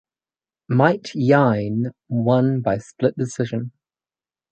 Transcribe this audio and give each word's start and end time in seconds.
Mite 0.67 1.11
Yine 1.13 1.91
won 2.09 2.61
by 2.61 2.79
split 2.79 3.15
decision. 3.17 3.71